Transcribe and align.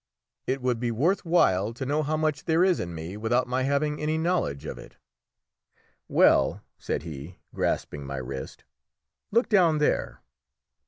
It 0.47 0.63
would 0.63 0.79
be 0.79 0.89
worth 0.89 1.23
while 1.25 1.75
to 1.75 1.85
know 1.85 2.01
how 2.01 2.17
much 2.17 2.45
there 2.45 2.63
is 2.63 2.79
in 2.79 2.95
me 2.95 3.15
without 3.15 3.45
my 3.45 3.61
having 3.61 4.01
any 4.01 4.17
knowledge 4.17 4.65
of 4.65 4.79
it." 4.79 4.97
"Well," 6.07 6.63
said 6.79 7.03
he, 7.03 7.37
grasping 7.53 8.07
my 8.07 8.17
wrist, 8.17 8.63
"look 9.29 9.47
down 9.47 9.77
there!" 9.77 10.23